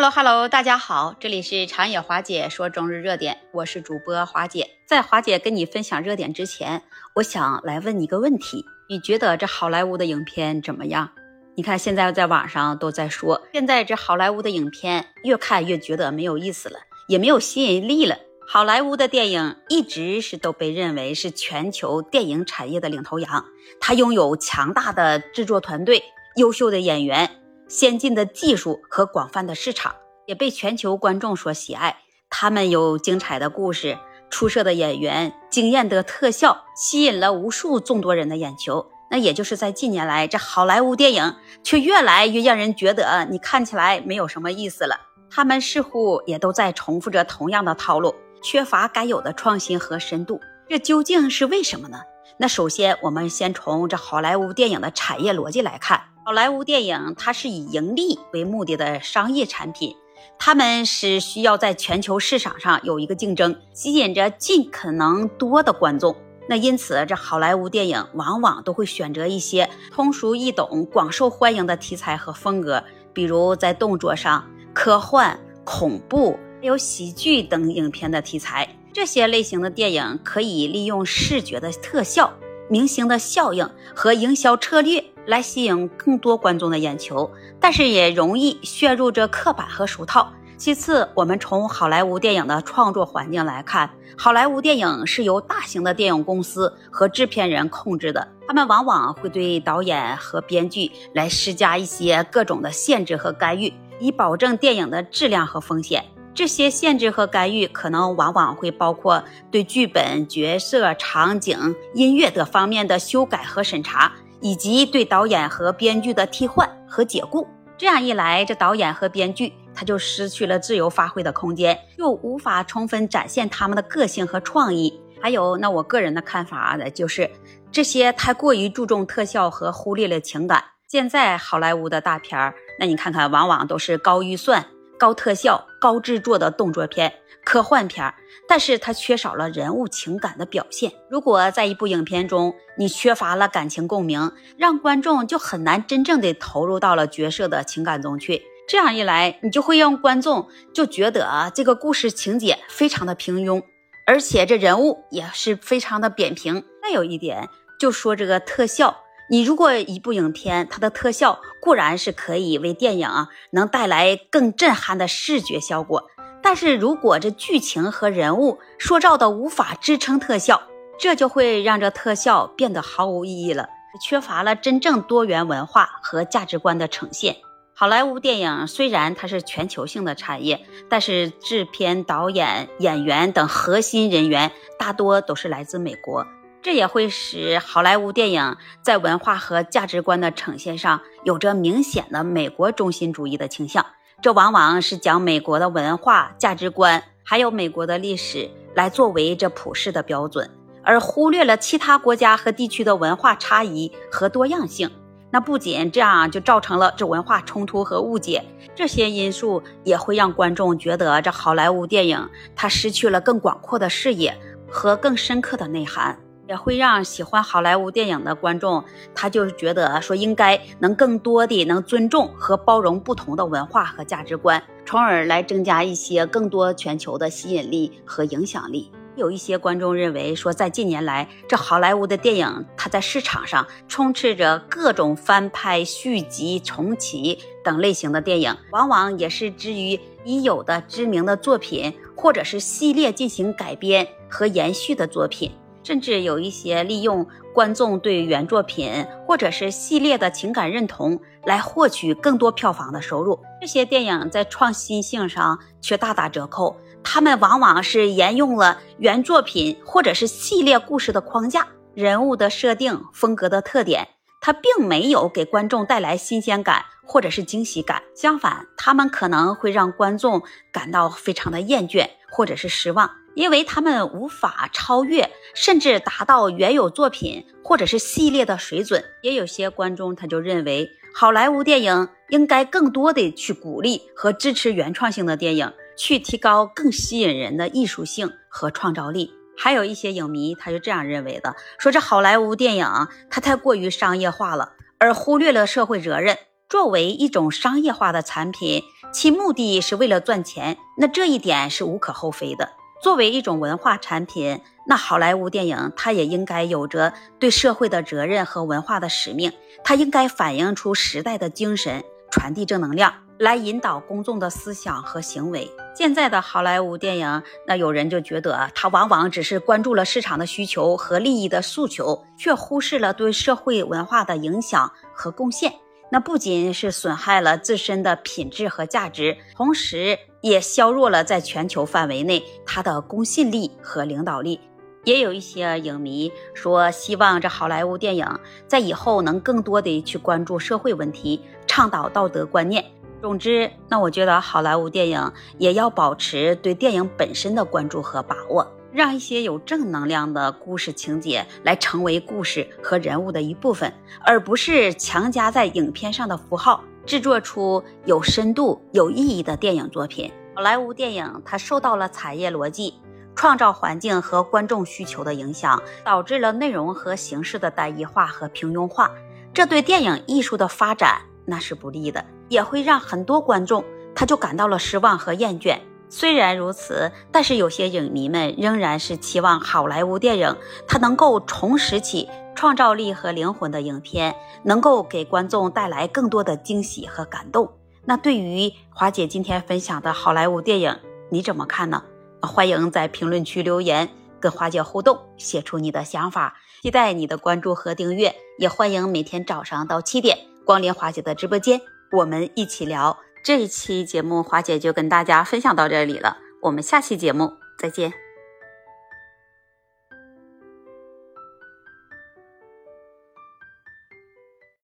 [0.00, 4.66] Hello Hello，大家好，这里是长野华姐说中日热点，我是主播华姐。
[4.86, 6.82] 在华姐跟你分享热点之前，
[7.16, 11.10] 我想来问你一个问题：你觉得这好莱坞的影片怎么样？
[11.54, 18.16] 你看现在在网上都在说，现在这好莱坞的影片越看越觉得没有意思了，也没有吸引力了。
[18.48, 23.44] 好莱坞的电影一直是都被认为是全球电影产业的领头羊，
[23.78, 26.02] 它拥有强大的制作团队、
[26.36, 27.32] 优秀的演员。
[27.70, 29.94] 先进的技术和广泛的市场
[30.26, 31.98] 也被全球观众所喜爱。
[32.28, 33.96] 他们有精彩的故事、
[34.28, 38.90] 出色的演员、惊艳的特效，吸引了无数众多人的眼球。
[39.08, 44.96] 那也就是在近年来，这好莱坞电影却越来越让人觉得你看起来没有什么意思了。
[45.30, 48.12] 他们似乎也都在重复着同样的套路，
[48.42, 50.40] 缺乏该有的创新和深度。
[50.68, 52.00] 这究竟是为什么呢？
[52.36, 56.09] 那首先，我们先从这好莱坞电影的产业逻辑来看。
[56.22, 59.96] 好莱坞电影它是以盈利为目的的商业产品，
[60.38, 66.14] 他们是需要在全球市场上有一个竞争，吸引着尽可能多的观众。
[66.46, 78.68] 那因此，这好莱坞电影往往都会选择一些通俗易懂、广受欢迎的题材和风格，比如在动作上、科幻、恐怖、还有喜剧等影片的题材。
[78.92, 82.30] 这些类型的电影可以利用视觉的特效、
[82.68, 85.02] 明星的效应和营销策略。
[85.26, 90.32] 来吸引更多观众的眼球，但是也容易陷入这刻板和俗套。
[90.56, 106.04] 其次，我们从好莱坞电影的创作环境来看，好莱坞电影是由大型的电影公司和制片人控制的，他们往往会对导演和编剧来施加一些各种的限制和干预，以保证电影的质量和风险。
[106.34, 114.12] 这些限制和干预可能往往会包括对剧本、角色、场景、音乐等方面的修改和审查。
[114.40, 117.46] 以及对导演和编剧的替换和解雇，
[117.76, 125.00] 这样一来，这导演和编剧他就失去了自由发挥的空间，又无法充分展现他们的个性和创意。
[125.22, 127.30] 还有，那我个人的看法呢，就是
[127.70, 130.64] 这些太过于注重特效和忽略了情感。
[130.88, 134.64] 现在好莱坞的大片儿，那你看看，往往都是高预算。
[135.00, 137.10] 高特效、高制作的动作片、
[137.42, 138.12] 科幻片，
[138.46, 140.92] 但是它缺少了人物情感的表现。
[141.08, 148.42] 如果在一部影片中，你缺乏了感情共鸣，让观众就很难真正的投入到了角色的情感中去。
[148.68, 153.62] 这样一来，你就会让观众就觉得啊，这个故事情节非常的平庸，
[154.06, 156.62] 而且这人物也是非常的扁平。
[156.82, 158.94] 再有一点，就说这个特效。
[159.32, 166.02] 你如果一部影片，它的特效固然是可以为电影啊能带来更震撼的视觉效果，
[166.42, 170.60] 但是如果这剧情和人物塑造的无法支撑特效，
[170.98, 173.68] 这就会让这特效变得毫无意义了，
[174.04, 177.36] 缺乏了真正多元文化和价值观的呈现。
[177.72, 186.26] 好莱坞电影虽然它是全球性的产业，但是制片、导演、演员等核心人员大多都是来自美国。
[186.62, 193.84] 这也会使好莱坞电影在文化和价值观的呈现上有着明显的美国中心主义的倾向。
[194.20, 200.50] 这往往是将美国的文化价值观还有美国的历史来作为这普世的标准，
[200.82, 204.90] 而忽略了其他国家和地区的文化差异和多样性。
[205.30, 208.44] 那不仅这样，就造成了这文化冲突和误解。
[208.74, 214.36] 这些因素也会让观众觉得这好莱坞电影它失去了更广阔的视野
[214.68, 216.18] 和更深刻的内涵。
[216.50, 218.82] 也会让喜欢好莱坞电影的观众，
[219.14, 228.90] 他就是觉得说应该能更多的能尊重和包容不同的文化和价值观，从而来增加一些更多全球的吸引力和影响力。
[229.14, 245.52] 有一些观众认为说，在近年来，这好莱坞的电影它在市场上充斥着各种翻拍、续集、重启等类型的电影，往往也是基于已有的知名的作品或者是系列进行改编和延续的作品。
[245.90, 253.36] 甚至有一些利用观众对原作品或者是系列的情感认同来获取更多票房的收入。
[253.60, 264.06] 这些电影在创新性上却大打折扣，他们往往是沿用了原作品或者是系列故事的框架、人物的设定、风格的特点，
[264.40, 268.00] 它并没有给观众带来新鲜感或者是惊喜感。
[268.14, 270.40] 相反，他们可能会让观众
[270.70, 273.10] 感到非常的厌倦或者是失望。
[273.34, 279.04] 因为他们无法超越，甚至达到原有作品或者是系列的水准。
[279.22, 289.32] 也有些观众他就认为，好莱坞电影应该更多的去鼓励和支持原创性的电影，去提高更吸引人的艺术性和创造力。
[289.56, 292.86] 还有一些影迷他就这样认为的，说这好莱坞电影
[293.28, 296.38] 它太过于商业化了，而忽略了社会责任。
[296.68, 298.82] 作为一种商业化的产品，
[299.12, 302.70] 其目的是为了赚钱，那这一点是无可厚非的。
[303.02, 309.50] 作为一种文化产品，那好莱坞电影它也应该有着对社会的责任和文化的使命，
[309.82, 315.70] 它应该反映出时代的精神，传递正能量，来引导公众的思想和行为。
[315.96, 325.72] 现在的好莱坞电影，那有人就觉得它往往只是关注了市场的需求和利益的诉求，却忽视了对社会文化的影响和贡献。
[326.12, 334.60] 那不仅是损害了自身的品质和价值，同时也削弱了在全球范围内它的公信力和领导力。
[335.04, 338.26] 也有一些影迷说，希望这好莱坞电影
[338.66, 342.84] 在以后能更多的去关注社会问题，倡导道德观念。
[343.22, 348.66] 总之，那我觉得好莱坞电影也要保持对电影本身的关注和把握。
[348.92, 360.30] 让一些有正能量的故事情节来成为故事和人物的一部分，而不是强加在影片上的符号，制作出有深度、有意义的电影作品。
[360.54, 362.94] 好莱坞电影它受到了产业逻辑、
[363.34, 369.10] 创造环境和观众需求的影响，导致了内容和形式的单一化和平庸化，
[369.52, 373.84] 这对电影艺术的发展那是不利的，也会让很多观众
[374.14, 375.80] 他就感到了失望和厌倦。
[376.08, 382.28] 虽然如此，但是有些影迷们仍然是期望好莱坞电影它能够重拾起
[382.60, 387.72] 创造力和灵魂的影片，能够给观众带来更多的惊喜和感动。
[388.04, 390.94] 那对于华姐今天分享的好莱坞电影，
[391.30, 392.02] 你怎么看呢？
[392.42, 396.58] 欢迎在评论区留言跟华姐互动，写出你的想法。
[396.82, 400.36] 期待你的关注和订阅，也欢迎每天早上到七点
[400.66, 401.80] 光临华姐的直播间，
[402.12, 403.16] 我们一起聊。
[403.42, 406.36] 这一期节目，华姐就跟大家分享到这里了。
[406.60, 408.29] 我们下期节目再见。